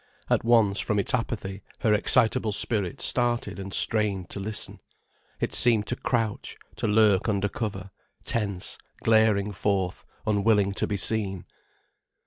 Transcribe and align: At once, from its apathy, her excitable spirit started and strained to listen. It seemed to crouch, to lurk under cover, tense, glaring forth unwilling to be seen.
At 0.31 0.43
once, 0.43 0.79
from 0.79 0.97
its 0.97 1.13
apathy, 1.13 1.61
her 1.81 1.93
excitable 1.93 2.53
spirit 2.53 3.01
started 3.01 3.59
and 3.59 3.71
strained 3.71 4.31
to 4.31 4.39
listen. 4.39 4.79
It 5.39 5.53
seemed 5.53 5.85
to 5.85 5.95
crouch, 5.95 6.57
to 6.77 6.87
lurk 6.87 7.29
under 7.29 7.47
cover, 7.47 7.91
tense, 8.25 8.79
glaring 9.03 9.51
forth 9.51 10.03
unwilling 10.25 10.71
to 10.73 10.87
be 10.87 10.97
seen. 10.97 11.45